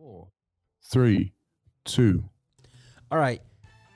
[0.00, 0.28] four,
[0.90, 1.34] three,
[1.84, 2.24] two.
[3.10, 3.42] All right.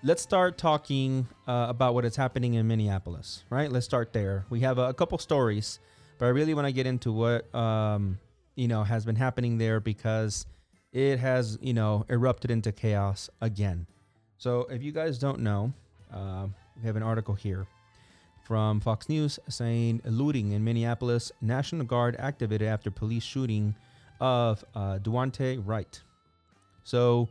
[0.02, 3.72] Let's start talking uh, about what is happening in Minneapolis, right?
[3.72, 4.44] Let's start there.
[4.50, 5.78] We have a, a couple stories,
[6.18, 8.18] but I really want to get into what um,
[8.54, 10.44] you know has been happening there because
[10.92, 13.86] it has you know erupted into chaos again.
[14.36, 15.72] So if you guys don't know,
[16.12, 17.66] uh, we have an article here
[18.46, 23.74] from Fox News saying looting in Minneapolis, National Guard activated after police shooting
[24.20, 26.02] of uh, Daunte Wright.
[26.82, 27.28] So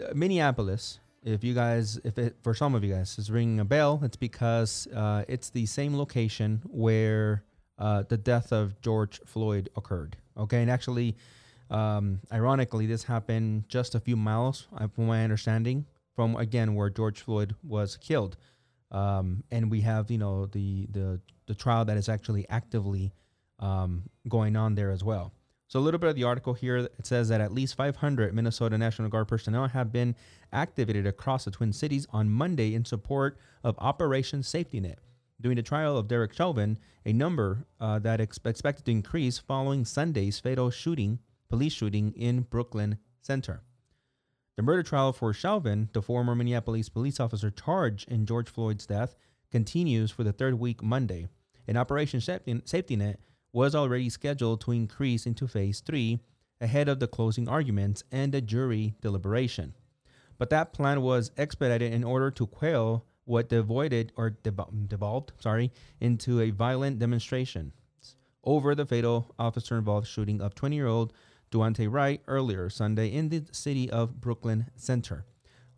[0.00, 3.64] uh, Minneapolis, if you guys, if it for some of you guys is ringing a
[3.64, 7.44] bell, it's because uh, it's the same location where
[7.78, 10.16] uh, the death of George Floyd occurred.
[10.36, 11.16] Okay, and actually,
[11.70, 16.90] um, ironically, this happened just a few miles, uh, from my understanding, from again where
[16.90, 18.36] George Floyd was killed.
[18.90, 23.12] Um, and we have, you know, the the the trial that is actually actively
[23.58, 25.32] um, going on there as well.
[25.66, 26.76] So a little bit of the article here.
[26.76, 30.14] It says that at least 500 Minnesota National Guard personnel have been
[30.52, 34.98] activated across the Twin Cities on Monday in support of Operation Safety Net.
[35.40, 39.84] During the trial of Derek Chauvin, a number uh, that is expected to increase following
[39.84, 43.62] Sunday's fatal shooting, police shooting in Brooklyn Center.
[44.56, 49.16] The murder trial for Chauvin, the former Minneapolis police officer charged in George Floyd's death,
[49.50, 51.26] continues for the third week Monday.
[51.66, 53.18] An Operation Safety Net
[53.54, 56.18] was already scheduled to increase into phase three
[56.60, 59.72] ahead of the closing arguments and the jury deliberation.
[60.36, 66.40] But that plan was expedited in order to quell what devoided or devolved, sorry, into
[66.40, 67.72] a violent demonstration
[68.42, 71.12] over the fatal officer involved shooting of 20-year-old
[71.52, 75.24] Duante Wright earlier Sunday in the city of Brooklyn Center,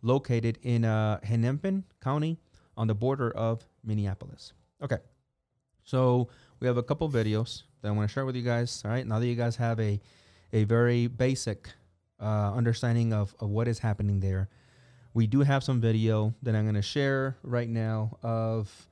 [0.01, 2.39] located in uh, Hennepin County
[2.75, 4.53] on the border of Minneapolis.
[4.81, 4.97] Okay,
[5.83, 6.27] so
[6.59, 8.81] we have a couple videos that I want to share with you guys.
[8.85, 9.99] All right, now that you guys have a
[10.53, 11.69] a very basic
[12.19, 14.49] uh, understanding of, of what is happening there,
[15.13, 18.87] we do have some video that I'm going to share right now of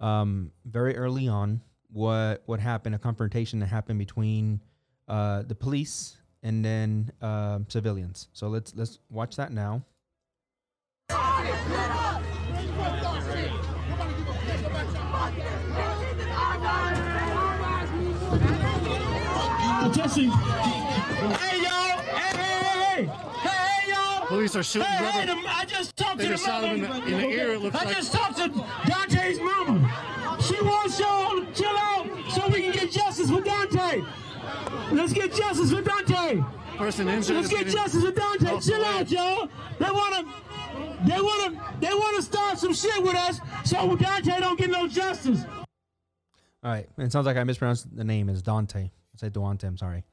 [0.00, 1.60] um, very early on
[1.90, 4.60] what what happened, a confrontation that happened between
[5.08, 8.28] uh, the police and then uh, civilians.
[8.32, 9.84] So let's let's watch that now.
[19.90, 20.30] Attention.
[20.30, 21.98] Hey, y'all.
[21.98, 23.10] Hey, hey, hey.
[23.48, 24.26] Hey, y'all.
[24.26, 25.18] Police are shooting Hey, rubber.
[25.18, 26.74] hey, the, I just talked They to just the shot mama.
[26.74, 27.96] him in the- in the ear, it looks I like.
[27.96, 30.38] just talked to Daunte's mama.
[30.42, 34.06] She wants y'all to chill out so we can get justice for Daunte.
[34.92, 36.46] Let's get justice for Daunte.
[36.76, 37.36] Person injured.
[37.36, 38.52] Let's get justice for Daunte.
[38.56, 39.48] off Chill out, y'all.
[39.78, 40.24] They wanna,
[41.06, 45.40] they wanna, they wanna start some shit with us so Daunte don't get no justice.
[46.62, 46.88] All right.
[46.98, 48.28] It sounds like I mispronounced the name.
[48.28, 48.90] It's Daunte.
[49.18, 49.64] I said Duante.
[49.64, 50.04] I'm sorry.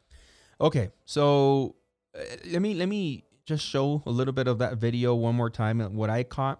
[0.59, 0.89] Okay.
[1.05, 1.75] So
[2.17, 5.49] uh, let me let me just show a little bit of that video one more
[5.49, 5.81] time.
[5.81, 6.59] uh, What I caught.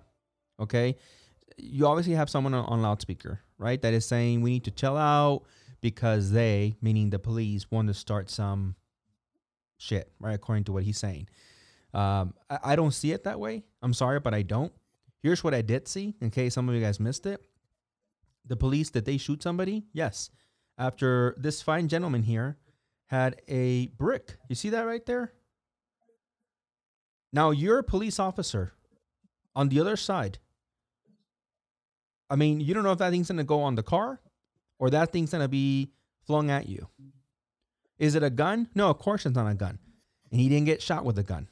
[0.60, 0.96] Okay.
[1.58, 3.82] You obviously have someone on, on loudspeaker, right?
[3.82, 5.44] That is saying we need to chill out
[5.82, 8.76] because they, meaning the police, want to start some
[9.78, 10.34] shit, right?
[10.34, 11.28] According to what he's saying.
[11.94, 13.64] Um, I, I don't see it that way.
[13.82, 14.74] I'm sorry, but I don't.
[15.24, 17.42] Here's what I did see, in case some of you guys missed it
[18.48, 20.30] the police did they shoot somebody yes
[20.78, 22.58] after this fine gentleman here
[23.08, 24.38] had a brick.
[24.50, 25.34] You see that right there?
[27.32, 28.74] Now you're a police officer
[29.56, 30.40] on the other side.
[32.30, 34.20] I mean you don't know if that thing's going to go on the car
[34.80, 35.92] or that thing's going to be
[36.26, 36.88] flung at you.
[38.00, 38.70] Is it a gun?
[38.74, 39.80] No of course it's not a gun.
[40.32, 41.48] And he didn't get shot with a gun.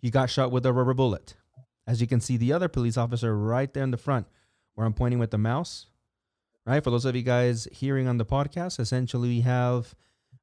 [0.00, 1.34] He got shot with a rubber bullet.
[1.86, 4.26] As you can see the other police officer right there in the front
[4.74, 5.86] where I'm pointing with the mouse.
[6.66, 6.82] Right?
[6.84, 9.94] For those of you guys hearing on the podcast, essentially we have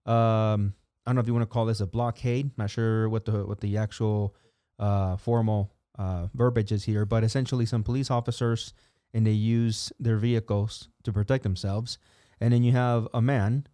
[0.06, 0.74] um
[1.06, 2.52] I don't know if you want to call this a blockade.
[2.58, 4.36] Not sure what the what the actual
[4.80, 8.74] uh formal uh verbiage is here, but essentially some police officers
[9.14, 11.98] and they use their vehicles to protect themselves.
[12.42, 13.68] And then you have a man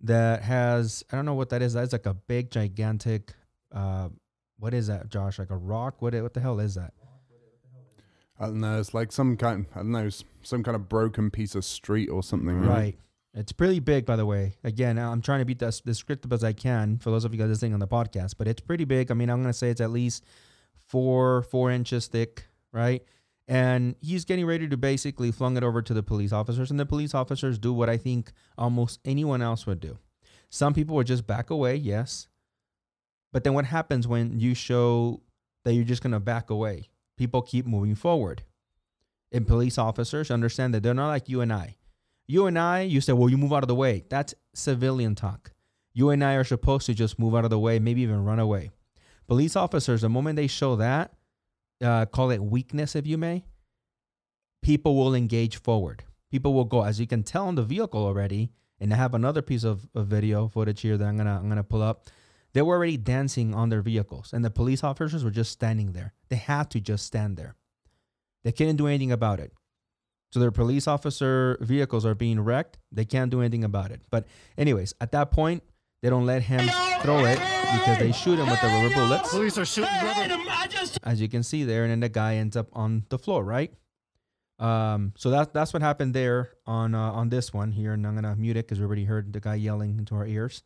[0.00, 1.74] that has I don't know what that is.
[1.74, 3.34] That's like a big gigantic
[3.72, 4.08] uh
[4.58, 5.38] what is that, Josh?
[5.38, 6.00] Like a rock?
[6.00, 6.94] What what the hell is that?
[8.38, 8.78] I don't know.
[8.78, 9.66] It's like some kind.
[9.74, 10.08] I don't know.
[10.42, 12.60] Some kind of broken piece of street or something.
[12.60, 12.68] Right.
[12.68, 12.98] Right.
[13.34, 14.56] It's pretty big, by the way.
[14.64, 17.48] Again, I'm trying to be as descriptive as I can for those of you guys
[17.48, 19.10] listening on the podcast, but it's pretty big.
[19.10, 20.24] I mean, I'm going to say it's at least
[20.86, 23.02] four, four inches thick, right?
[23.46, 26.86] And he's getting ready to basically flung it over to the police officers, and the
[26.86, 29.98] police officers do what I think almost anyone else would do.
[30.50, 32.28] Some people would just back away, yes.
[33.32, 35.20] But then what happens when you show
[35.64, 36.88] that you're just going to back away?
[37.18, 38.44] People keep moving forward.
[39.32, 41.76] And police officers understand that they're not like you and I.
[42.26, 44.04] You and I, you say, well, you move out of the way.
[44.08, 45.52] That's civilian talk.
[45.92, 48.38] You and I are supposed to just move out of the way, maybe even run
[48.38, 48.70] away.
[49.26, 51.12] Police officers, the moment they show that,
[51.82, 53.44] uh, call it weakness if you may,
[54.62, 56.04] people will engage forward.
[56.30, 58.52] People will go, as you can tell on the vehicle already.
[58.80, 61.64] And I have another piece of, of video footage here that I'm gonna I'm gonna
[61.64, 62.10] pull up.
[62.58, 66.12] They were already dancing on their vehicles, and the police officers were just standing there.
[66.28, 67.54] They had to just stand there.
[68.42, 69.52] They couldn't do anything about it.
[70.32, 72.78] So their police officer vehicles are being wrecked.
[72.90, 74.00] They can't do anything about it.
[74.10, 74.26] But
[74.56, 75.62] anyways, at that point,
[76.02, 76.68] they don't let him
[77.00, 77.38] throw it
[77.74, 80.50] because they shoot him with the rubber bullets, Police are shooting Hey, rubber.
[80.50, 83.20] I just as you can see there, and then the guy ends up on the
[83.20, 83.72] floor, right?
[84.58, 88.16] Um, so that's that's what happened there on uh, on this one here, and I'm
[88.16, 90.64] gonna mute it because we already heard the guy yelling into our ears.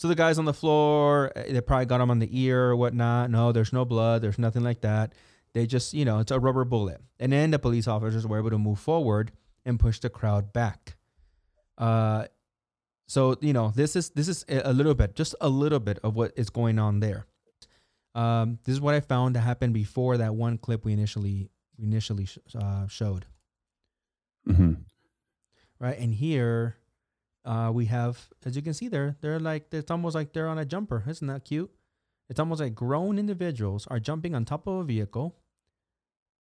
[0.00, 1.30] So the guy's on the floor.
[1.36, 3.30] eh, They probably got him on the ear or whatnot.
[3.30, 4.22] No, there's no blood.
[4.22, 5.12] There's nothing like that.
[5.52, 7.02] They just, you know, it's a rubber bullet.
[7.18, 9.30] And then the police officers were able to move forward
[9.66, 10.96] and push the crowd back.
[11.76, 12.28] Uh,
[13.08, 16.14] so you know, this is this is a little bit, just a little bit of
[16.16, 17.26] what is going on there.
[18.14, 21.84] Um, this is what I found that happened before that one clip we initially we
[21.84, 23.26] initially sh- uh, showed.
[24.46, 24.72] hmm
[25.78, 25.98] right?
[25.98, 26.76] And here,
[27.44, 30.58] uh, we have, as you can see there, they're like, it's almost like they're on
[30.58, 31.02] a jumper.
[31.08, 31.70] Isn't that cute?
[32.28, 35.36] It's almost like grown individuals are jumping on top of a vehicle.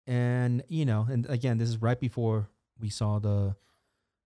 [0.07, 2.49] And, you know, and again, this is right before
[2.81, 3.57] we saw the,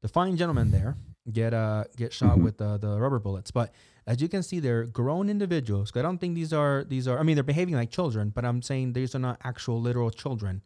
[0.00, 0.96] the fine gentleman there
[1.30, 2.44] get, uh, get shot Mhm.
[2.44, 3.50] with the, the rubber bullets.
[3.50, 3.72] But
[4.06, 5.92] as you can see, they're grown individuals.
[5.94, 8.62] I don't think these are, these are, I mean, they're behaving like children, but I'm
[8.62, 10.62] saying these are not actual literal children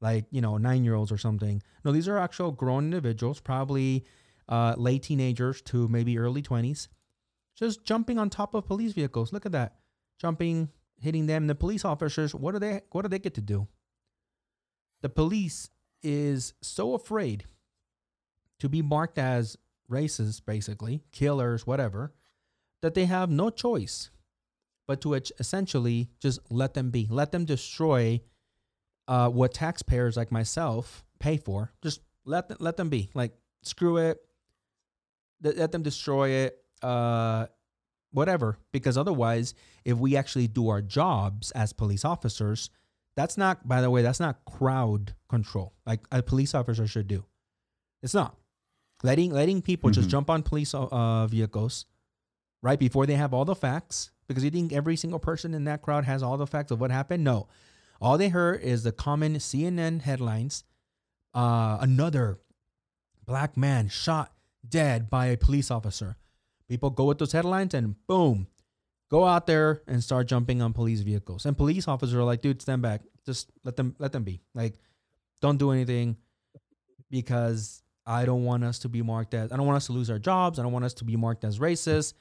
[0.00, 4.04] like you know nine year olds or something no these are actual grown individuals probably
[4.48, 6.88] uh, late teenagers to maybe early 20s
[7.54, 9.76] just jumping on top of police vehicles look at that
[10.18, 10.68] jumping
[11.00, 13.66] hitting them the police officers what do they what do they get to do
[15.00, 15.70] the police
[16.02, 17.44] is so afraid
[18.58, 19.56] to be marked as
[19.90, 22.12] racist basically killers whatever
[22.82, 24.10] that they have no choice
[24.86, 28.20] but to essentially just let them be let them destroy
[29.08, 31.72] uh, what taxpayers like myself pay for.
[31.82, 33.10] Just let them, let them be.
[33.14, 34.20] Like screw it.
[35.42, 36.58] Let them destroy it.
[36.82, 37.46] Uh,
[38.12, 38.58] whatever.
[38.72, 39.54] Because otherwise,
[39.84, 42.70] if we actually do our jobs as police officers,
[43.16, 43.66] that's not.
[43.66, 47.24] By the way, that's not crowd control like a police officer should do.
[48.02, 48.36] It's not
[49.02, 50.12] letting letting people just Mhm.
[50.12, 51.86] jump on police uh, vehicles
[52.62, 54.10] right before they have all the facts.
[54.28, 56.90] Because you think every single person in that crowd has all the facts of what
[56.90, 57.24] happened?
[57.24, 57.48] No.
[58.00, 60.64] All they heard is the common CNN headlines.
[61.34, 62.38] Uh, another
[63.24, 64.32] black man shot
[64.66, 66.16] dead by a police officer.
[66.68, 68.46] People go with those headlines and boom,
[69.10, 71.46] go out there and start jumping on police vehicles.
[71.46, 73.02] And police officers are like, dude, stand back.
[73.24, 74.40] Just let them let them be.
[74.54, 74.78] Like,
[75.40, 76.16] don't do anything
[77.10, 80.10] because I don't want us to be marked as I don't want us to lose
[80.10, 80.58] our jobs.
[80.58, 82.14] I don't want us to be marked as racist.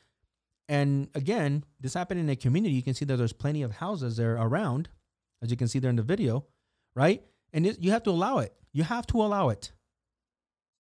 [0.70, 2.76] And again, this happened in a community.
[2.76, 4.90] You can see that there's plenty of houses there around,
[5.42, 6.46] as you can see there in the video,
[6.94, 7.24] right?
[7.54, 8.54] And it, you have to allow it.
[8.74, 9.72] You have to allow it.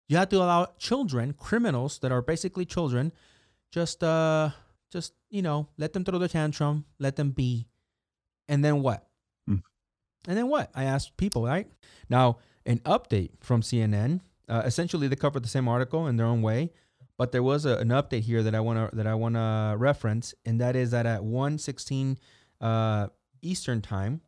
[0.07, 3.11] You have to allow children, criminals that are basically children,
[3.71, 4.51] just uh,
[4.91, 7.67] just you know, let them throw the tantrum, let them be,
[8.47, 9.05] and then what?
[9.49, 9.61] Mm.
[10.27, 10.71] And then what?
[10.73, 11.67] I asked people, right?
[12.09, 14.21] Now, an update from CNN.
[14.47, 16.71] Uh, essentially, they covered the same article in their own way,
[17.17, 19.75] but there was a, an update here that I want to that I want to
[19.77, 22.17] reference, and that is that at 1:16
[22.61, 23.07] uh,
[23.41, 24.21] Eastern time,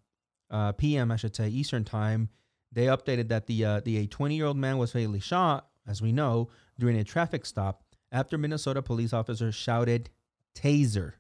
[0.52, 2.30] uh, PM I should say Eastern time,
[2.72, 6.12] they updated that the uh, the 20 year old man was fatally shot, as we
[6.12, 10.10] know, during a traffic stop after Minnesota police officers shouted
[10.56, 11.14] "taser,"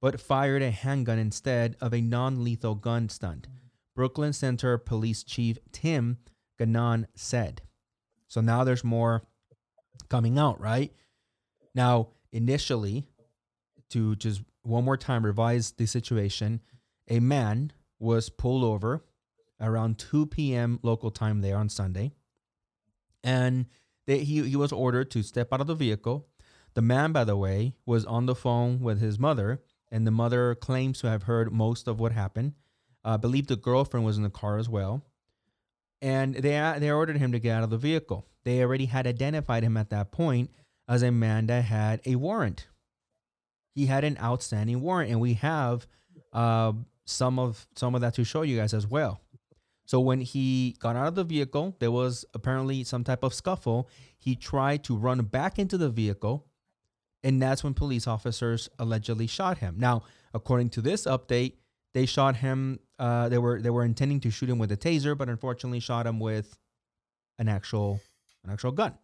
[0.00, 3.48] but fired a handgun instead of a non lethal gun stunt.
[3.94, 6.18] Brooklyn Center Police Chief Tim
[6.58, 7.62] Gannon said.
[8.28, 9.22] So now there's more
[10.08, 10.92] coming out, right?
[11.74, 13.06] Now, initially,
[13.90, 16.60] to just one more time revise the situation,
[17.08, 19.04] a man was pulled over
[19.60, 20.78] around 2 p.m.
[20.82, 22.12] local time there on Sunday.
[23.26, 23.66] And
[24.06, 26.28] they, he, he was ordered to step out of the vehicle.
[26.74, 30.54] The man, by the way, was on the phone with his mother, and the mother
[30.54, 32.54] claims to have heard most of what happened.
[33.04, 35.02] I believe the girlfriend was in the car as well.
[36.00, 38.26] And they, they ordered him to get out of the vehicle.
[38.44, 40.50] They already had identified him at that point
[40.88, 42.68] as a man that had a warrant.
[43.74, 45.86] He had an outstanding warrant, and we have
[46.32, 46.72] uh,
[47.06, 49.20] some of some of that to show you guys as well.
[49.86, 53.88] So when he got out of the vehicle, there was apparently some type of scuffle.
[54.18, 56.46] He tried to run back into the vehicle,
[57.22, 59.76] and that's when police officers allegedly shot him.
[59.78, 60.02] Now,
[60.34, 61.54] according to this update,
[61.94, 62.80] they shot him.
[62.98, 66.06] Uh, they were they were intending to shoot him with a taser, but unfortunately shot
[66.06, 66.58] him with
[67.38, 68.00] an actual
[68.44, 68.94] an actual gun,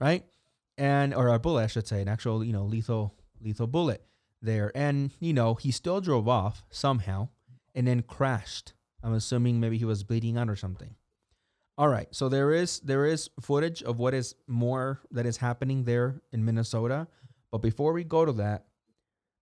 [0.00, 0.24] right?
[0.76, 4.04] And or a bullet, I should say, an actual you know lethal lethal bullet
[4.44, 4.70] there.
[4.74, 7.28] And, you know, he still drove off somehow
[7.74, 8.72] and then crashed.
[9.04, 10.94] I'm assuming maybe he was bleeding out or something.
[11.76, 15.84] All right, so there is there is footage of what is more that is happening
[15.84, 17.06] there in Minnesota.
[17.50, 18.64] But before we go to that,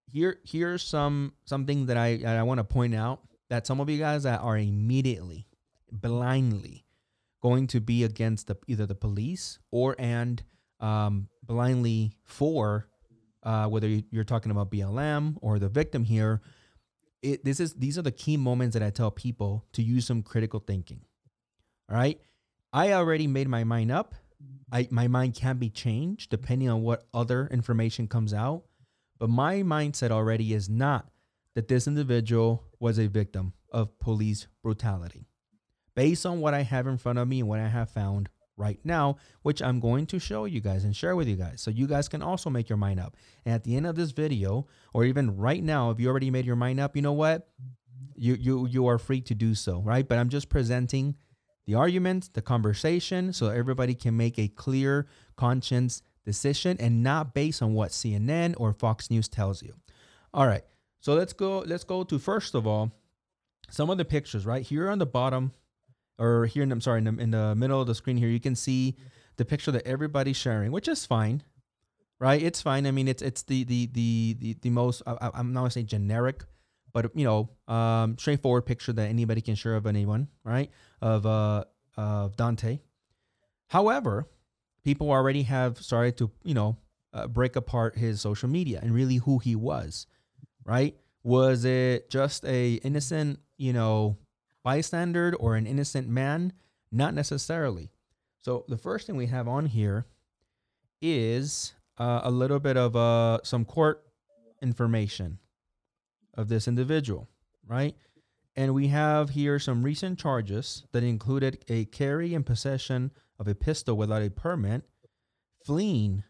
[0.07, 3.99] here here's some something that I I want to point out that some of you
[3.99, 5.47] guys that are immediately
[5.90, 6.87] blindly
[7.42, 10.42] going to be against the either the police or and
[10.81, 12.88] um, blindly for
[13.42, 16.40] uh, whether you're talking about BLM or the victim here.
[17.23, 20.23] It, this is these are the key moments that I tell people to use some
[20.23, 21.02] critical thinking.
[21.88, 22.21] All right,
[22.73, 24.14] I already made my mind up.
[24.73, 28.64] I my mind can be changed depending on what other information comes out.
[29.19, 31.09] But my mindset already is not
[31.55, 35.29] that this individual was a victim of police brutality.
[35.95, 38.79] Based on what I have in front of me and what I have found right
[38.85, 41.87] now, which I'm going to show you guys and share with you guys so you
[41.87, 43.17] guys can also make your mind up.
[43.45, 46.47] And at the end of this video, or even right now, if you already made
[46.47, 47.49] your mind up, you know what?
[48.15, 50.07] You you you are free to do so, right?
[50.07, 51.17] But I'm just presenting
[51.67, 55.07] the argument, the conversation, so everybody can make a clear
[55.37, 59.75] conscience decision and not based on what CNN or Fox News tells you.
[60.35, 60.65] All right.
[61.01, 62.93] So let's go let's go to first of all
[63.71, 64.63] some of the pictures, right?
[64.63, 65.53] Here on the bottom
[66.23, 68.55] or here I'm sorry, in the, in the middle of the screen here, you can
[68.55, 68.97] see
[69.37, 71.43] the picture that everybody's sharing, which is fine.
[72.21, 72.41] Right?
[72.41, 72.87] It's fine.
[72.87, 75.83] I mean, it's it's the the the the, the most I, I'm not gonna say
[75.83, 76.45] generic,
[76.93, 80.71] but you know, um, straightforward picture that anybody can share of anyone, right?
[81.00, 81.64] Of uh
[81.97, 82.79] of Daunte.
[83.67, 84.29] However,
[84.85, 86.76] people already have started to, you know,
[87.12, 90.07] uh, break apart his social media and really who he was,
[90.64, 90.97] right?
[91.25, 94.17] Was it just a innocent, you know,
[94.62, 96.52] bystander or an innocent man?
[96.90, 97.90] Not necessarily.
[98.40, 100.07] So the first thing we have on here
[101.00, 104.04] is uh, a little bit of uh, some court
[104.61, 105.38] information
[106.35, 107.28] of this individual,
[107.66, 107.95] right?
[108.54, 113.54] And we have here some recent charges that included a carry and possession of a
[113.54, 114.83] pistol without a permit,
[115.64, 116.23] fleeing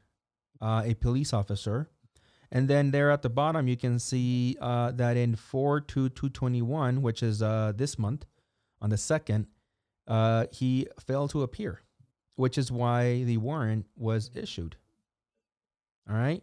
[0.61, 1.91] uh, a police officer.
[2.55, 7.01] And then there at the bottom, you can see uh, that in 4 to 221,
[7.01, 8.27] which is uh, this month,
[8.83, 9.47] on the 2nd,
[10.07, 11.81] uh, he failed to appear,
[12.37, 14.77] which is why the warrant was issued.
[16.09, 16.43] All right.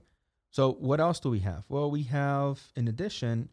[0.50, 1.64] So what else do we have?
[1.70, 3.50] Well, we have, in addition,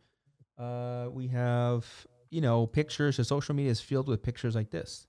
[0.58, 1.84] uh, we have
[2.30, 3.18] you know pictures.
[3.18, 5.06] The social media is filled with pictures like this.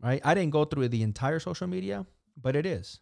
[0.00, 0.20] Right.
[0.24, 2.06] I didn't go through the entire social media,
[2.40, 3.00] but it is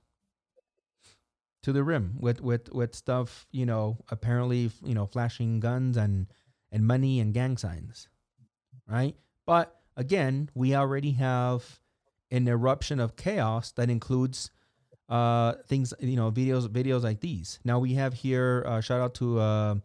[1.66, 3.44] to the rim with with with stuff.
[3.50, 6.28] You know, apparently, you know, flashing guns and
[6.70, 8.08] and money and gang signs.
[8.88, 9.16] Right.
[9.46, 11.80] But again, we already have
[12.30, 14.50] an eruption of chaos that includes
[15.08, 19.14] uh things you know videos videos like these now we have here uh, shout out
[19.14, 19.76] to uh,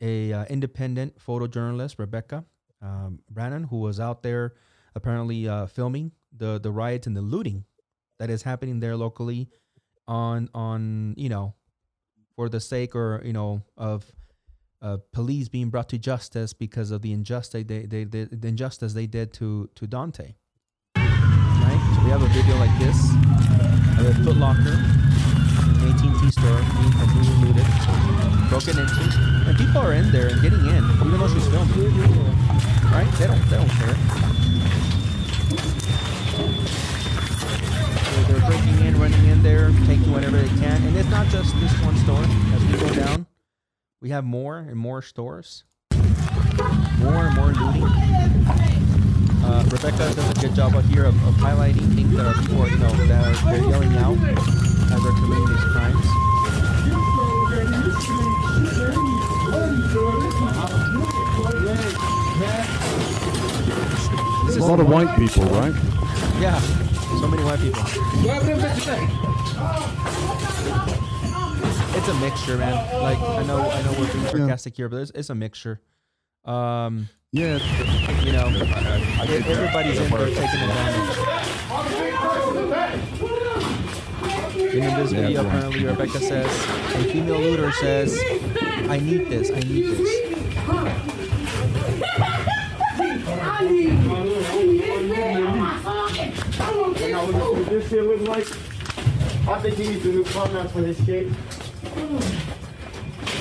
[0.00, 2.42] a uh, independent photojournalist rebecca
[2.80, 4.54] um, brannon who was out there
[4.94, 7.66] apparently uh, filming the the riots and the looting
[8.18, 9.50] that is happening there locally
[10.08, 11.54] on on you know
[12.36, 14.12] for the sake or you know of
[14.82, 18.94] uh, police being brought to justice because of the injustice they, they, they the injustice
[18.94, 20.34] they did to to Daunte.
[20.96, 22.98] Right, so we have a video like this
[23.98, 27.66] of a Foot Locker, an AT&T store being completely looted,
[28.50, 29.02] broken into,
[29.46, 31.92] and people are in there and getting in, even though she's filming.
[32.90, 33.10] Right?
[33.18, 33.96] They don't they don't care.
[38.14, 41.54] So they're breaking in, running in there, taking whatever they can, and it's not just
[41.60, 42.22] this one store.
[42.54, 43.26] As we go down,
[44.00, 45.64] we have more and more stores,
[46.98, 47.84] more and more looting.
[49.44, 52.68] Uh, Rebecca does a good job out here of, of highlighting things that are people,
[52.68, 57.12] you know, that are, they're yelling out as they're committing these crimes.
[64.46, 65.72] This A lot of white people, right?
[66.40, 66.60] yeah,
[67.20, 67.82] so many white people.
[71.94, 72.74] It's a mixture, man.
[73.02, 75.80] Like I know, I know we're being sarcastic here, but it's, it's a mixture.
[76.44, 77.58] Um, Yeah.
[78.24, 78.60] you know, e-
[79.50, 81.18] everybody's in there taking advantage.
[84.74, 86.46] And in this video, apparently Rebecca says,
[86.94, 88.18] a female looter says,
[88.88, 90.22] I need this, I need this.
[96.52, 98.48] This shit look like.
[99.48, 101.32] I think he needs a new format for his shit.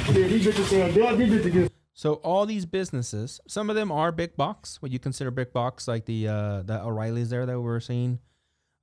[0.07, 3.89] Yeah, these bitches saying, "Damn, these bitches get So all these businesses, some of them
[3.91, 7.57] are big box, what you consider big box, like the uh, the O'Reillys there that
[7.57, 8.19] we were seeing,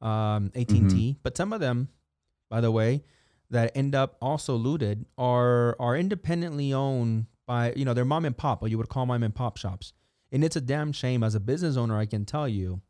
[0.01, 1.19] um, AT and T.
[1.23, 1.89] But some of them,
[2.49, 3.03] by the way,
[3.51, 8.37] that end up also looted are are independently owned by you know they're mom and
[8.37, 9.93] pop, or you would call mom and pop shops.
[10.33, 12.81] And it's a damn shame as a business owner, I can tell you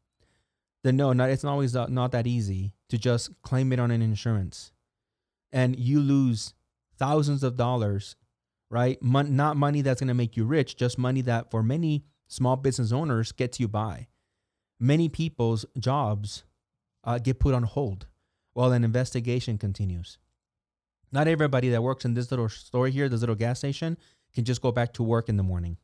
[0.84, 3.90] that no, not it's not always not, not that easy to just claim it on
[3.90, 4.72] an insurance,
[5.52, 6.54] and you lose
[6.96, 8.16] thousands of dollars,
[8.70, 9.00] right?
[9.02, 12.56] Mon- not money that's going to make you rich, just money that for many small
[12.56, 14.08] business owners gets you by.
[14.80, 16.44] Many people's jobs
[17.04, 18.06] uh, get put on hold
[18.52, 20.18] while an investigation continues.
[21.10, 23.96] Not everybody that works in this little store here, this little gas station,
[24.34, 25.78] can just go back to work in the morning.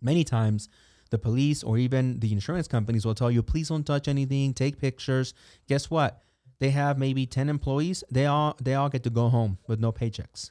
[0.00, 0.68] Many times,
[1.10, 4.78] the police or even the insurance companies will tell you, please don't touch anything, take
[4.78, 5.34] pictures.
[5.68, 6.22] Guess what?
[6.60, 8.04] They have maybe 10 employees.
[8.10, 10.50] They all they all get to go home with no paychecks.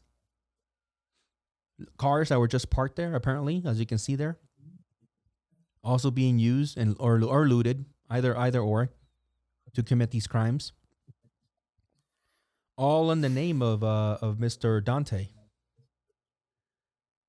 [1.98, 4.38] Cars that were just parked there, apparently, as you can see there,
[5.84, 8.92] also being used and or, or looted, either either or,
[9.74, 10.72] to commit these crimes.
[12.78, 14.82] All in the name of uh, of Mr.
[14.82, 15.30] Daunte.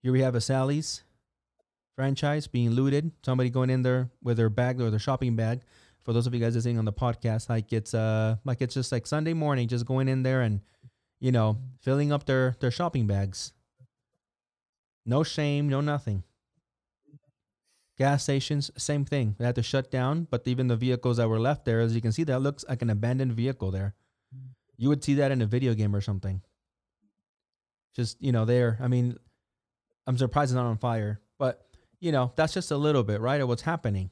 [0.02, 1.03] Here we have a Sally's
[1.94, 3.10] franchise being looted.
[3.24, 5.62] Somebody going in there with their bag or their shopping bag.
[6.04, 8.92] For those of you guys listening on the podcast, like it's uh like it's just
[8.92, 10.60] like Sunday morning, just going in there and
[11.18, 13.52] you know filling up their their shopping bags.
[15.06, 16.22] No shame, no nothing.
[17.96, 19.36] Gas stations, same thing.
[19.38, 22.00] They had to shut down, but even the vehicles that were left there, as you
[22.00, 23.94] can see, that looks like an abandoned vehicle there.
[24.76, 26.42] You would see that in a video game or something.
[27.94, 28.78] Just you know, there.
[28.80, 29.16] I mean,
[30.06, 31.64] I'm surprised it's not on fire, but
[32.04, 34.11] you know, that's just a little bit, right, of what's happening.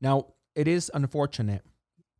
[0.00, 1.64] Now, it is unfortunate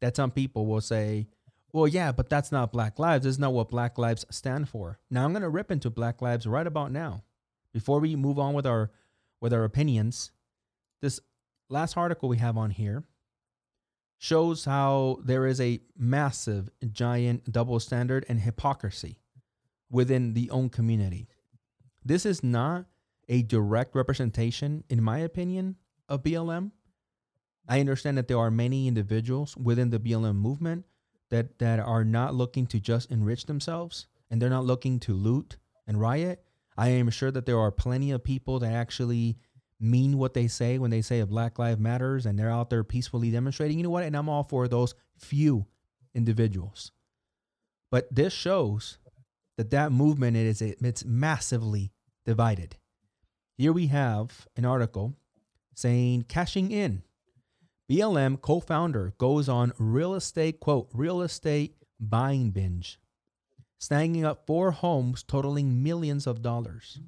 [0.00, 1.28] that some people will say,
[1.72, 3.24] well, yeah, but that's not Black Lives.
[3.24, 4.98] That's not what Black Lives stand for.
[5.08, 7.22] Now, I'm going to rip into Black Lives right about now.
[7.72, 8.90] Before we move on with our
[9.40, 10.32] with our opinions,
[11.00, 11.20] this
[11.70, 13.04] last article we have on here
[14.18, 19.20] shows how there is a massive, giant double standard and hypocrisy
[19.90, 21.28] within the own community.
[22.04, 22.86] This is not
[23.28, 25.76] a direct representation, in my opinion,
[26.08, 26.72] of BLM.
[27.68, 30.84] I understand that there are many individuals within the BLM movement
[31.30, 35.58] that, that are not looking to just enrich themselves and they're not looking to loot
[35.86, 36.44] and riot.
[36.76, 39.38] I am sure that there are plenty of people that actually
[39.78, 43.30] mean what they say when they say Black Lives Matters and they're out there peacefully
[43.30, 43.78] demonstrating.
[43.78, 44.04] You know what?
[44.04, 45.66] And I'm all for those few
[46.14, 46.92] individuals.
[47.90, 48.98] But this shows
[49.56, 51.92] that that movement is it's massively
[52.24, 52.76] divided.
[53.56, 55.14] Here we have an article
[55.74, 57.02] saying cashing in.
[57.90, 62.98] BLM co founder goes on real estate, quote, real estate buying binge,
[63.80, 67.00] snagging up four homes totaling millions of dollars.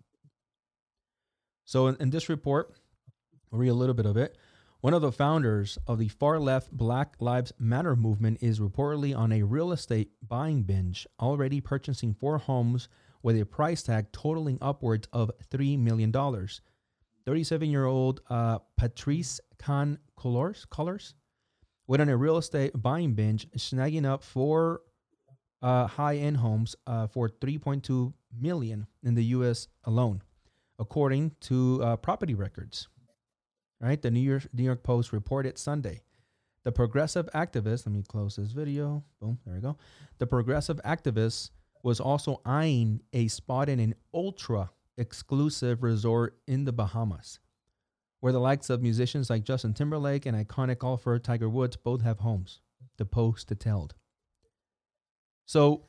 [1.65, 2.75] So, in, in this report,
[3.51, 4.37] I'll read a little bit of it.
[4.83, 9.33] One of the founders of the far left Black Lives Matter movement is reportedly on
[9.33, 12.89] a real estate buying binge, already purchasing four homes
[13.25, 16.13] with a price tag totaling upwards of $3 million.
[17.27, 21.15] 37 year old uh, Patrice Khan Colors, Cullors
[21.87, 24.83] went on a real estate buying binge, snagging up four
[25.63, 29.69] uh, high end homes uh, for 3.2 million in the U.S.
[29.85, 30.23] alone,
[30.79, 32.89] according to uh, property records.
[33.81, 36.03] Right, the New York New York Post reported Sunday.
[36.63, 39.03] The progressive activist, let me close this video.
[39.21, 39.77] Boom, there we go.
[40.19, 41.51] The progressive activist
[41.85, 47.39] was also eyeing a spot in an ultra exclusive resort in the Bahamas,
[48.21, 52.21] where the likes of musicians like Justin Timberlake and iconic golfer Tiger Woods both have
[52.21, 52.63] homes,
[52.97, 53.95] the Post detailed.
[55.45, 55.85] So,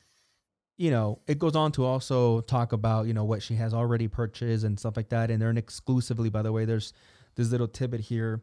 [0.77, 4.09] you know, it goes on to also talk about, you know, what she has already
[4.09, 5.31] purchased and stuff like that.
[5.31, 6.91] And they're an exclusively, by the way, there's
[7.37, 8.41] this little tidbit here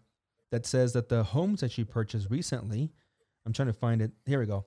[0.52, 2.92] that says that the homes that she purchased recently,
[3.44, 4.12] I'm trying to find it.
[4.24, 4.64] Here we go.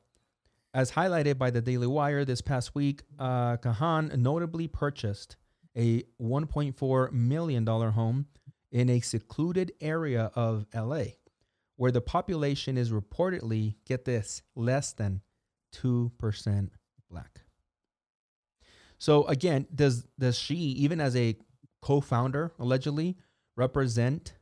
[0.76, 5.38] As highlighted by the Daily Wire this past week, uh, Kahan notably purchased
[5.74, 8.26] a $1.4 million home
[8.74, 11.04] in a secluded area of LA,
[11.78, 15.22] where the population is reportedly, get this, less than
[15.78, 16.70] 2%
[17.10, 17.40] black.
[18.98, 21.38] So again, does does she, even as a
[21.82, 23.16] co-founder, allegedly,
[23.56, 24.34] represent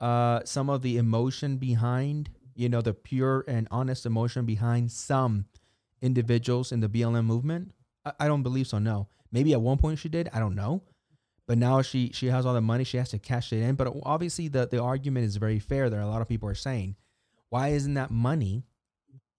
[0.00, 5.46] uh, some of the emotion behind you know, the pure and honest emotion behind some
[6.00, 7.72] individuals in the BLM movement?
[8.04, 8.78] I, I don't believe so.
[8.78, 10.28] No, maybe at one point she did.
[10.32, 10.82] I don't know,
[11.46, 12.84] but now she she has all the money.
[12.84, 13.74] She has to cash it in.
[13.74, 15.90] But obviously, the the argument is very fair.
[15.90, 16.96] There, a lot of people are saying,
[17.48, 18.64] why isn't that money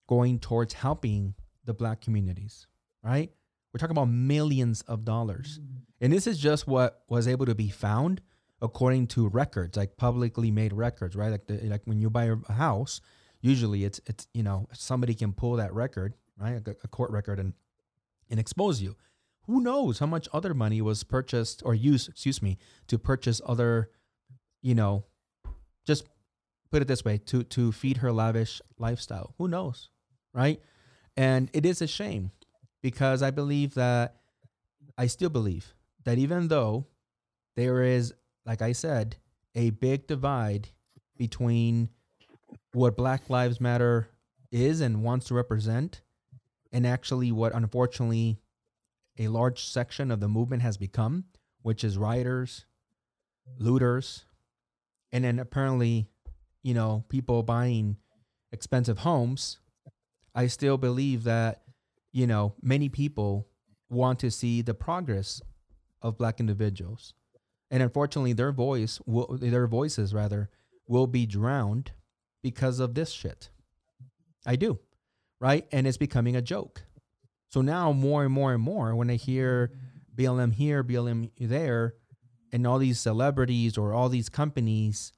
[0.07, 2.67] going towards helping the black communities?
[3.03, 3.31] Right?
[3.73, 5.77] We're talking about millions of dollars, mm-hmm.
[6.01, 8.21] and this is just what was able to be found
[8.63, 11.29] according to records, like publicly made records, right?
[11.29, 13.01] Like the, like when you buy a house,
[13.41, 17.39] usually it's it's you know somebody can pull that record, right, a, a court record,
[17.39, 17.53] and
[18.29, 18.95] and expose you.
[19.45, 23.89] Who knows how much other money was purchased or used, excuse me, to purchase other,
[24.61, 25.03] you know,
[25.85, 26.05] just
[26.71, 29.35] put it this way, to to feed her lavish lifestyle.
[29.37, 29.89] Who knows,
[30.33, 30.61] right?
[31.17, 32.31] And it is a shame
[32.81, 34.15] because I believe that
[34.97, 35.73] I still believe
[36.05, 36.87] that even though
[37.55, 38.13] there is,
[38.45, 39.17] like I said,
[39.55, 40.69] a big divide
[41.17, 41.89] between
[42.73, 44.09] what Black Lives Matter
[44.51, 46.01] is and wants to represent,
[46.71, 48.39] and actually what unfortunately
[49.17, 51.25] a large section of the movement has become,
[51.61, 52.65] which is rioters,
[53.59, 54.25] looters,
[55.11, 56.07] and then apparently,
[56.63, 57.97] you know, people buying
[58.51, 59.59] expensive homes.
[60.33, 61.61] I still believe that,
[62.11, 63.47] you know, many people
[63.89, 65.41] want to see the progress
[66.01, 67.13] of black individuals.
[67.73, 70.51] And unfortunately, their voice will, their voices rather
[70.87, 71.91] will be drowned
[72.43, 73.49] because of this shit.
[74.45, 74.79] I do.
[75.41, 75.65] Right?
[75.71, 76.83] And it's becoming a joke.
[77.49, 79.71] So now more and more and more when I hear
[80.15, 81.95] BLM here, BLM there,
[82.51, 85.11] and all these celebrities or all these companies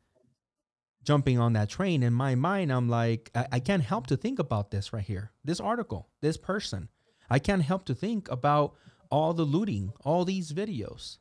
[1.04, 4.40] jumping on that train, in my mind, I'm like, I, I can't help to think
[4.40, 5.34] about this right here.
[5.44, 6.88] This article, this person.
[7.30, 8.76] I can't help to think about
[9.12, 11.18] all the looting, all these videos.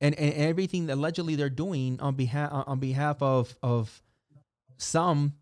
[0.00, 4.02] And, and everything that allegedly they're doing on behalf on behalf of of
[4.78, 5.34] some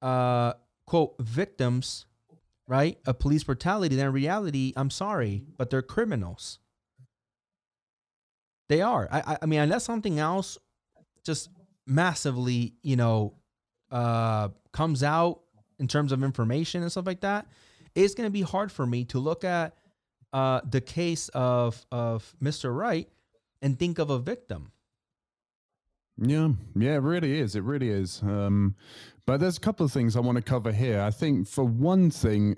[0.00, 0.52] uh
[0.86, 2.06] quote victims
[2.66, 2.98] right?
[3.06, 6.58] Of police brutality then in reality i'm sorry but they're criminals.
[8.68, 9.08] They are.
[9.12, 10.56] I i mean unless something else
[11.24, 11.50] just
[11.86, 13.34] massively you know
[13.90, 15.40] uh comes out
[15.78, 17.46] in terms of information and stuff like that
[17.94, 19.76] it's going to be hard for me to look at
[20.32, 23.08] uh the case of of mr wright
[23.64, 24.70] and think of a victim
[26.16, 27.56] Yeah, yeah, it really is.
[27.56, 28.22] It really is.
[28.22, 28.76] Um,
[29.26, 31.00] but there's a couple of things I want to cover here.
[31.00, 32.56] I think for one thing,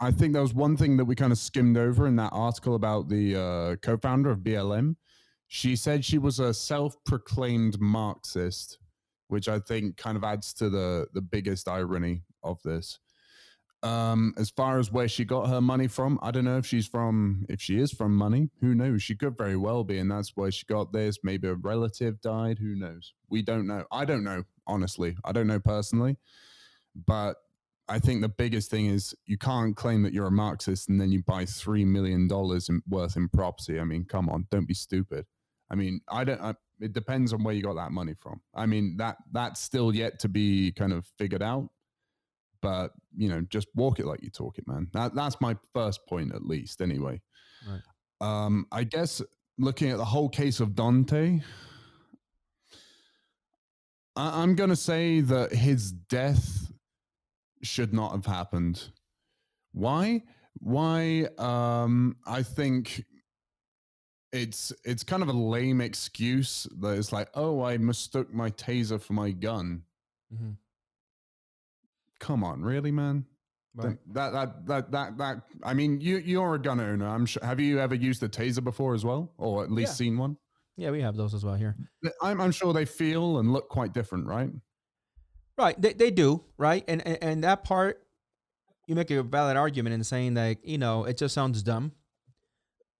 [0.00, 2.74] I think there was one thing that we kind of skimmed over in that article
[2.74, 4.96] about the uh, co-founder of BLM.
[5.46, 8.78] She said she was a self-proclaimed Marxist,
[9.28, 12.98] which I think kind of adds to the the biggest irony of this.
[13.82, 16.88] Um, as far as where she got her money from, I don't know if she's
[16.88, 19.02] from, if she is from money, who knows?
[19.02, 21.18] She could very well be, and that's where she got this.
[21.22, 23.12] Maybe a relative died, who knows?
[23.28, 23.84] We don't know.
[23.92, 25.16] I don't know, honestly.
[25.24, 26.16] I don't know personally,
[26.94, 27.36] but
[27.88, 31.12] I think the biggest thing is you can't claim that you're a Marxist and then
[31.12, 33.78] you buy three million dollars worth in property.
[33.78, 35.26] I mean, come on, don't be stupid.
[35.70, 36.40] I mean, I don't.
[36.40, 38.40] I, it depends on where you got that money from.
[38.54, 41.68] I mean, that that's still yet to be kind of figured out
[42.66, 44.88] but you know just walk it like you talk it man.
[44.92, 47.20] That that's my first point at least anyway.
[47.68, 47.80] Right.
[48.20, 49.22] um i guess
[49.58, 51.42] looking at the whole case of Daunte
[54.14, 56.72] I, i'm gonna say that his death
[57.62, 58.90] should not have happened.
[59.72, 60.22] Why?
[60.58, 63.04] Why um i think
[64.32, 69.00] it's it's kind of a lame excuse that it's like oh i mistook my taser
[69.00, 69.82] for my gun.
[70.34, 70.50] Mm-hmm.
[72.18, 73.24] Come on really man
[73.74, 77.44] right that that that that that i mean you you're a gun owner i'm sure
[77.44, 80.06] have you ever used a taser before as well or at least Yeah.
[80.06, 80.36] seen one
[80.76, 81.76] yeah we have those as well here
[82.22, 84.50] I'm, I'm sure they feel and look quite different right
[85.58, 86.84] Right, they, they do, right?
[86.86, 88.06] And, and and that part
[88.86, 91.92] you make a valid argument in saying that, you know, it just sounds dumb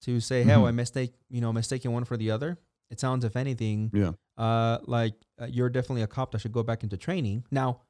[0.02, 0.68] to say, "Hey, Mhm.
[0.68, 4.78] I mistake, you know, mistaking one for the other." It sounds if anything, yeah uh
[4.86, 7.44] like uh, you're definitely a cop that should go back into training.
[7.50, 7.82] Now,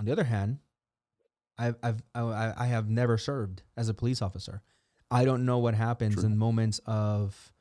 [0.00, 0.58] on the other hand,
[1.58, 4.62] I've I've I, I have never served as a police officer.
[5.10, 6.24] I don't know what happens True.
[6.24, 7.52] in moments of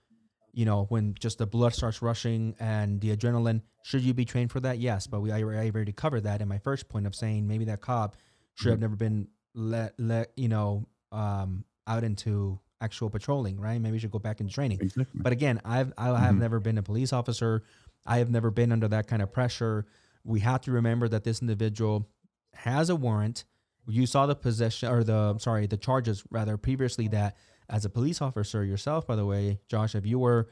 [0.51, 3.61] you know, when just the blood starts rushing and the adrenaline.
[3.83, 4.79] Should you be trained for that?
[4.79, 7.65] Yes, but we I, I already covered that in my first point of saying maybe
[7.65, 8.17] that cop
[8.55, 13.79] should have never been let let you know um out into actual patrolling, right?
[13.81, 14.79] Maybe we should go back into training.
[14.81, 16.39] exactly But again, I've I have Mhm.
[16.39, 17.63] never been a police officer.
[18.05, 19.85] I have never been under that kind of pressure.
[20.23, 22.09] We have to remember that this individual
[22.53, 23.45] has a warrant.
[23.87, 27.35] You saw the possession or the I'm sorry, the charges rather previously that
[27.69, 30.49] as a police officer yourself, by the way, Josh, if you were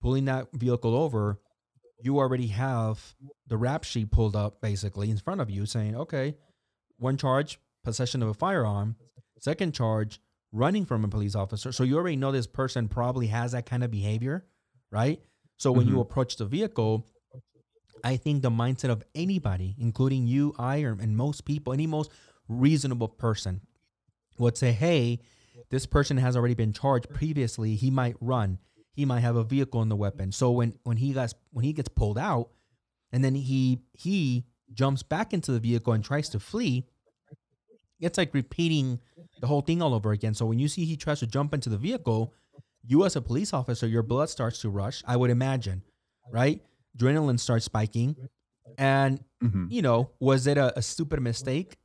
[0.00, 1.40] pulling that vehicle over,
[2.02, 3.14] you already have
[3.46, 6.36] the rap sheet pulled up basically in front of you saying, okay,
[6.98, 8.96] one charge, possession of a firearm,
[9.38, 10.20] second charge,
[10.52, 11.72] running from a police officer.
[11.72, 14.46] So you already know this person probably has that kind of behavior,
[14.90, 15.20] right?
[15.56, 16.02] So when you Mhm.
[16.02, 17.06] approach the vehicle,
[18.04, 22.12] I think the mindset of anybody, including you, I, or, and most people, any most
[22.48, 23.62] reasonable person
[24.38, 25.20] would say, hey,
[25.70, 27.76] this person has already been charged previously.
[27.76, 28.58] He might run.
[28.92, 30.32] He might have a vehicle in the weapon.
[30.32, 32.50] So when when he gets when he gets pulled out,
[33.10, 36.86] and then he he jumps back into the vehicle and tries to flee,
[38.00, 39.00] it's like repeating
[39.40, 40.34] the whole thing all over again.
[40.34, 42.32] So when you see he tries to jump into the vehicle,
[42.86, 45.02] you as a police officer, your blood starts to rush.
[45.06, 45.82] I would imagine,
[46.30, 46.60] right?
[46.96, 48.16] Adrenaline starts spiking,
[48.78, 49.70] and Mhm.
[49.70, 51.76] you know, was it a, a stupid mistake?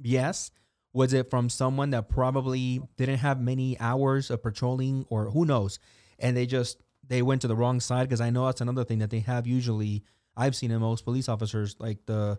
[0.00, 0.50] Yes.
[0.92, 5.78] Was it from someone that probably didn't have many hours of patrolling, or who knows?
[6.18, 9.00] And they just they went to the wrong side because I know that's another thing
[9.00, 10.04] that they have usually.
[10.36, 12.38] I've seen in most police officers like the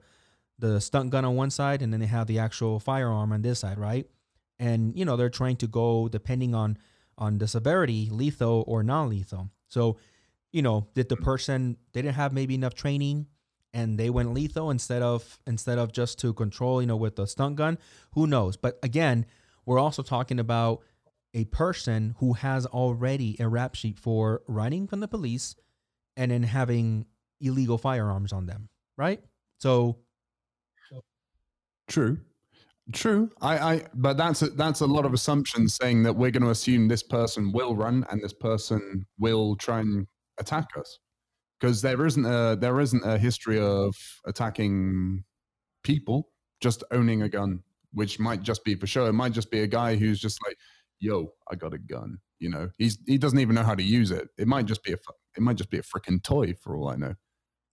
[0.58, 3.60] the stun gun on one side, and then they have the actual firearm on this
[3.60, 4.08] side, right?
[4.58, 6.78] And you know they're trying to go depending on
[7.18, 9.50] on the severity, lethal or non-lethal.
[9.70, 9.98] So,
[10.56, 11.26] you know, did the mm-hmm.
[11.26, 13.28] person they didn't have maybe enough training
[13.74, 17.28] and they went lethal instead of instead of just to control, you know, with the
[17.28, 17.78] stun gun?
[18.14, 18.56] Who knows?
[18.56, 19.26] But again,
[19.66, 20.82] we're also talking about
[21.34, 25.58] a person who has already a rap sheet for running from the police
[26.16, 27.06] and then having
[27.42, 29.22] illegal firearms on them, right?
[29.60, 29.98] So,
[31.90, 32.18] True.
[32.94, 33.30] True.
[33.42, 36.52] I, I but that's a, that's a lot of assumptions saying that we're going to
[36.52, 41.00] assume this person will run and this person will try and attack us
[41.60, 43.96] because there isn't a there isn't a history of
[44.26, 45.24] attacking
[45.84, 46.30] people
[46.62, 47.62] just owning a gun,
[47.94, 49.06] which might just be for show.
[49.06, 50.58] It might just be a guy who's just like,
[51.00, 54.12] "Yo, I got a gun." You know, he's he doesn't even know how to use
[54.12, 54.28] it.
[54.38, 54.98] It might just be a
[55.38, 57.16] it might just be a freaking toy for all I know,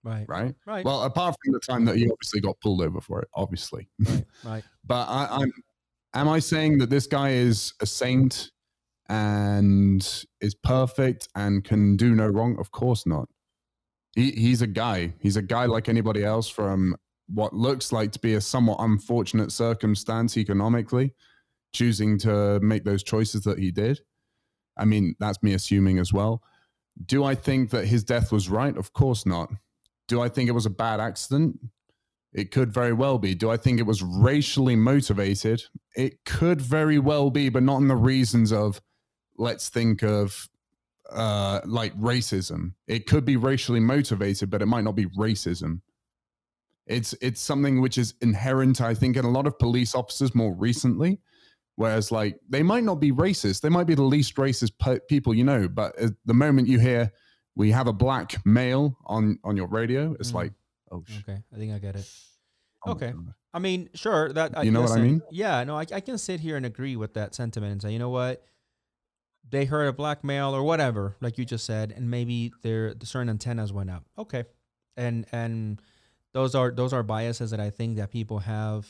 [0.03, 0.55] right, right?
[0.65, 3.89] right, Well, apart from the time that he obviously got pulled over for it, obviously.
[3.99, 4.63] right, right.
[4.85, 5.51] But I, I'm,
[6.13, 8.51] am I saying that this guy is a saint
[9.09, 12.57] and is perfect and can do no wrong?
[12.59, 13.27] Of course not.
[14.15, 15.13] He, he's a guy.
[15.19, 16.95] He's a guy like anybody else from
[17.27, 21.13] what looks like to be a somewhat unfortunate circumstance economically,
[21.73, 23.99] choosing to make those choices that he did.
[24.77, 26.41] I mean, that's me assuming as well.
[27.05, 28.77] Do I think that his death was right?
[28.77, 29.51] Of course not.
[30.07, 31.57] Do I think it was a bad accident?
[32.33, 33.35] It could very well be.
[33.35, 35.63] Do I think it was racially motivated?
[35.95, 38.81] It could very well be, but not in the reasons of
[39.37, 40.49] let's think of
[41.11, 42.73] uh like racism.
[42.87, 45.81] It could be racially motivated, but it might not be racism.
[46.85, 50.53] It's it's something which is inherent, I think, in a lot of police officers more
[50.53, 51.19] recently.
[51.75, 53.61] Whereas, like, they might not be racist.
[53.61, 55.67] They might be the least racist pe- people you know.
[55.67, 57.11] But at the moment you hear
[57.55, 60.35] we have a black male on on your radio, it's Mm.
[60.35, 60.53] like,
[60.91, 61.23] oh shit.
[61.27, 62.09] Okay, I think I get it.
[62.85, 63.13] oh Okay.
[63.53, 64.33] I mean, sure.
[64.33, 65.21] That You know what I mean?
[65.31, 67.99] Yeah, no, I, I can sit here and agree with that sentiment and say, you
[67.99, 68.43] know what,
[69.49, 73.05] they heard a black male or whatever, like you just said, and maybe their the
[73.05, 74.05] certain antennas went up.
[74.17, 74.45] Okay,
[74.97, 75.81] and and
[76.33, 78.87] those are those are biases that I think that people have,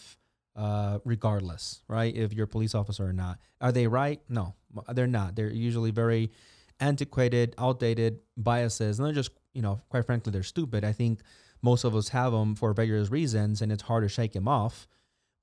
[0.55, 2.15] uh, regardless, right?
[2.15, 4.21] If you're a police officer or not, are they right?
[4.29, 4.55] No,
[4.93, 5.35] they're not.
[5.35, 6.31] They're usually very
[6.79, 10.83] antiquated, outdated biases, and they're just you know, quite frankly, they're stupid.
[10.83, 11.21] I think
[11.61, 14.87] most of us have them for various reasons, and it's hard to shake them off.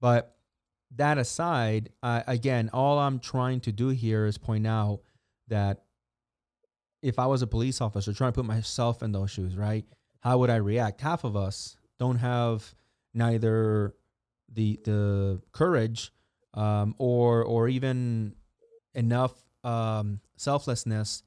[0.01, 0.37] But
[0.97, 5.01] that aside, uh, again, all I'm trying to do here is point out
[5.49, 5.85] that
[7.03, 9.85] if I was a police officer trying to put myself in those shoes, right?
[10.21, 11.01] How would I react?
[11.01, 12.75] Half of us don't have
[13.15, 13.95] neither
[14.53, 16.13] the the courage
[16.55, 18.35] um, or or even
[18.95, 19.33] enough
[19.65, 21.23] um, selflessness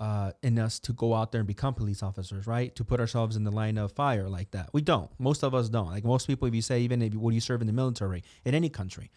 [0.00, 2.74] uh, in us to go out there and become police officers, right?
[2.76, 4.70] To put ourselves in the line of fire like that.
[4.72, 5.10] We don't.
[5.18, 5.88] Most of us don't.
[5.88, 8.24] Like most people, if you say, even if you, would you serve in the military
[8.46, 9.10] in any country,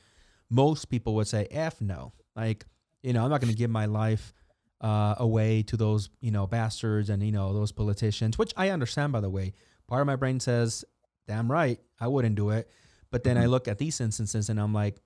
[0.50, 2.12] most people would say, F no.
[2.36, 2.66] Like,
[3.02, 4.34] you know, I'm not going to give my life
[4.82, 9.14] uh, away to those, you know, bastards and, you know, those politicians, which I understand,
[9.14, 9.54] by the way.
[9.88, 10.84] Part of my brain says,
[11.28, 12.70] damn right, I wouldn't do it.
[13.10, 14.98] But then I look at these instances and I'm like,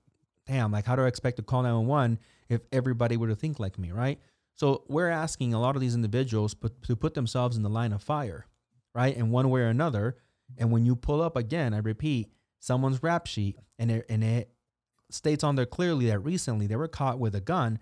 [0.48, 3.78] damn, like, how do I expect to call 911 if everybody were to think like
[3.78, 4.18] me, right?
[4.58, 7.92] So we're asking a lot of these individuals put, to put themselves in the line
[7.92, 8.44] of fire,
[8.92, 9.16] right?
[9.16, 10.16] In one way or another.
[10.56, 14.50] And when you pull up again, I repeat, someone's rap sheet and it, and it
[15.12, 17.78] states on there clearly that recently they were caught with a gun,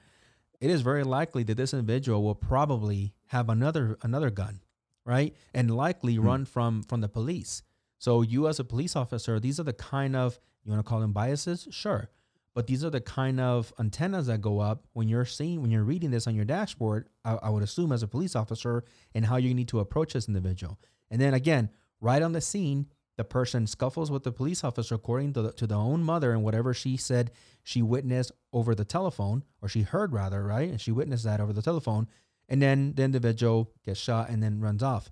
[0.60, 4.60] it is very likely that this individual will probably have another another gun,
[5.06, 5.34] right?
[5.54, 6.26] And likely hmm.
[6.26, 7.62] run from from the police.
[7.98, 11.00] So you as a police officer, these are the kind of you want to call
[11.00, 12.10] them biases, sure,
[12.56, 15.84] but these are the kind of antennas that go up when you're seeing when you're
[15.84, 17.06] reading this on your dashboard.
[17.22, 18.82] I, I would assume as a police officer
[19.14, 20.80] and how you need to approach this individual.
[21.10, 21.68] And then again,
[22.00, 22.86] right on the scene,
[23.18, 26.42] the person scuffles with the police officer according to the, to the own mother and
[26.42, 27.30] whatever she said
[27.62, 31.52] she witnessed over the telephone or she heard rather right and she witnessed that over
[31.52, 32.08] the telephone
[32.48, 35.10] and then the individual gets shot and then runs off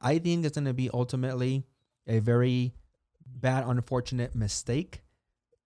[0.00, 1.64] i think it's going to be ultimately
[2.06, 2.74] a very
[3.24, 5.00] bad unfortunate mistake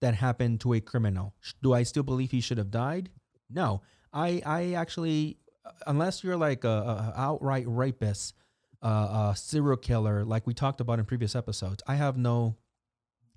[0.00, 3.10] that happened to a criminal do i still believe he should have died
[3.48, 3.82] no
[4.12, 5.38] i i actually
[5.86, 8.34] unless you're like a, a outright rapist
[8.82, 12.56] uh, a serial killer like we talked about in previous episodes i have no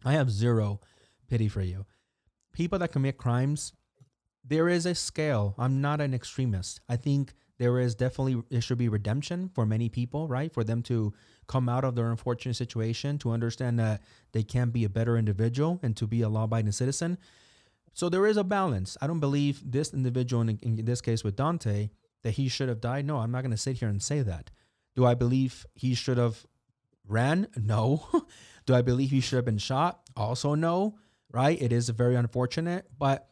[0.06, 0.80] i have zero
[1.28, 1.86] pity for you
[2.54, 3.73] people that commit crimes,
[4.45, 5.56] there is a scale.
[5.58, 6.80] I'm not an extremist.
[6.88, 10.54] I think there is definitely there should be redemption for many people, right?
[10.54, 11.13] For them to
[11.47, 14.02] come out of their unfortunate situation, to understand that
[14.34, 17.17] they can be a better individual and to be a law-abiding citizen.
[17.93, 18.97] So there is a balance.
[19.02, 21.89] I don't believe this individual, in, in this case with Daunte,
[22.23, 23.06] that he should have died.
[23.06, 24.52] No, I'm not going to sit here and say that.
[24.97, 26.45] Do I believe he should have
[27.08, 27.47] ran?
[27.56, 28.06] No.
[28.65, 30.02] Do I believe he should have been shot?
[30.17, 30.97] Also, no.
[31.32, 31.62] Right?
[31.62, 33.30] It is very unfortunate, but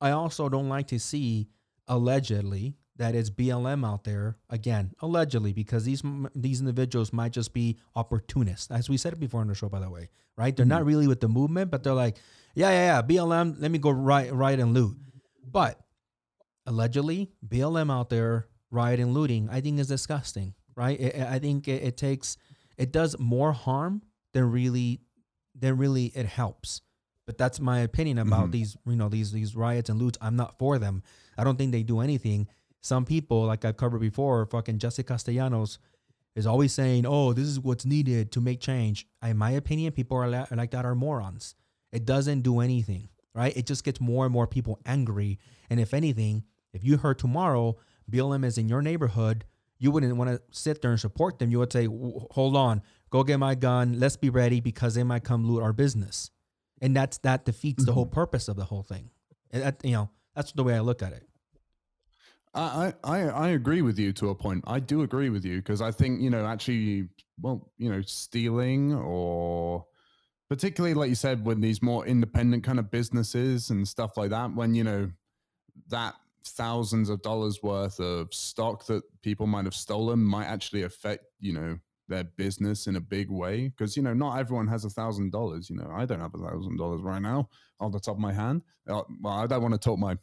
[0.00, 1.48] I also don't like to see
[1.88, 6.02] allegedly that it's BLM out there again, allegedly, because these
[6.34, 9.80] these individuals might just be opportunists, as we said it before on the show, by
[9.80, 10.54] the way, right?
[10.54, 10.70] They're mm-hmm.
[10.70, 12.16] not really with the movement, but they're like,
[12.54, 14.96] yeah, yeah, yeah, BLM, let me go right, right and loot.
[15.50, 15.80] But
[16.66, 20.98] allegedly, BLM out there rioting, and looting, I think is disgusting, right?
[21.00, 22.36] It, I think it, it takes,
[22.76, 24.02] it does more harm
[24.32, 25.00] than really,
[25.54, 26.82] than really it helps.
[27.26, 28.50] But that's my opinion about mm-hmm.
[28.50, 30.18] these, you know, these these riots and loots.
[30.20, 31.04] I'm not for them.
[31.38, 32.48] I don't think they do anything
[32.82, 35.78] some people, like I've covered before, fucking Jesse Castellanos
[36.34, 40.16] is always saying, "Oh, this is what's needed to make change." In my opinion, people
[40.16, 41.54] are like that are morons.
[41.92, 43.56] It doesn't do anything, right?
[43.56, 45.38] It just gets more and more people angry.
[45.70, 46.42] And if anything,
[46.72, 47.76] if you heard tomorrow
[48.10, 49.44] BLM is in your neighborhood,
[49.78, 51.50] you wouldn't want to sit there and support them.
[51.52, 54.00] You would say, "Hold on, go get my gun.
[54.00, 56.30] Let's be ready because they might come loot our business."
[56.80, 57.86] And that's that defeats mm-hmm.
[57.86, 59.10] the whole purpose of the whole thing.
[59.52, 61.28] That, you know, that's the way I look at it.
[62.54, 64.64] I, I I agree with you to a point.
[64.66, 67.08] I do agree with you because I think you know actually,
[67.40, 69.86] well, you know, stealing or
[70.48, 74.54] particularly like you said, when these more independent kind of businesses and stuff like that,
[74.54, 75.10] when you know
[75.88, 76.14] that
[76.46, 81.52] thousands of dollars worth of stock that people might have stolen might actually affect you
[81.52, 85.30] know their business in a big way because you know not everyone has a thousand
[85.30, 87.48] dollars you know i don't have a thousand dollars right now
[87.80, 90.16] on the top of my hand uh, well i don't want to talk my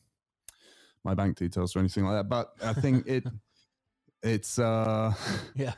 [1.03, 2.29] my bank details or anything like that.
[2.29, 3.25] But I think it
[4.23, 5.13] it's uh
[5.55, 5.73] yeah.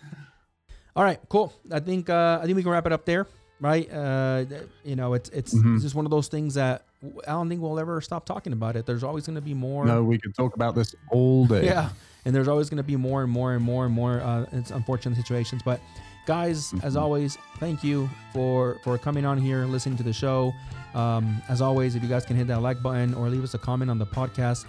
[0.95, 1.53] All right, cool.
[1.71, 3.27] I think uh I think we can wrap it up there,
[3.59, 3.91] right?
[3.91, 4.45] Uh
[4.83, 5.75] you know, it's it's, mm-hmm.
[5.75, 6.85] it's just one of those things that
[7.27, 8.85] I don't think we'll ever stop talking about it.
[8.85, 9.85] There's always going to be more.
[9.85, 11.65] No, we can talk about this all day.
[11.65, 11.89] Yeah,
[12.25, 14.69] and there's always going to be more and more and more and more uh, it's
[14.69, 15.63] unfortunate situations.
[15.65, 15.81] But
[16.27, 16.85] guys, mm-hmm.
[16.85, 20.53] as always, thank you for for coming on here, listening to the show.
[20.93, 23.59] Um, as always, if you guys can hit that like button or leave us a
[23.59, 24.65] comment on the podcast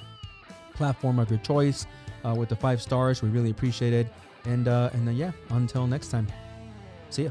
[0.75, 1.87] platform of your choice
[2.25, 3.23] uh, with the five stars.
[3.23, 4.07] We really appreciate it.
[4.45, 6.27] And uh, and then, yeah, until next time,
[7.11, 7.31] see ya.